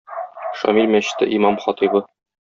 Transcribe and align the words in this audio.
"Шамил" 0.61 0.87
мәчете 0.95 1.27
имам-хатыйбы. 1.39 2.03